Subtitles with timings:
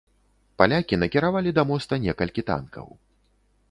[0.61, 2.87] Палякі накіравалі да моста некалькі танкаў.